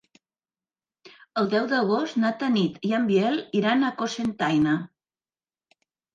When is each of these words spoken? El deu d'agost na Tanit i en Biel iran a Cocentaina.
El 1.41 1.51
deu 1.51 1.67
d'agost 1.73 2.17
na 2.23 2.31
Tanit 2.45 2.81
i 2.91 2.95
en 3.01 3.07
Biel 3.11 3.39
iran 3.61 3.83
a 3.83 3.93
Cocentaina. 4.01 4.77